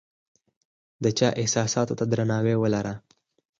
د 1.03 1.05
چا 1.17 1.29
و 1.33 1.37
احساساتو 1.41 1.97
ته 1.99 2.05
درناوی 2.11 2.55
ولره! 2.57 2.93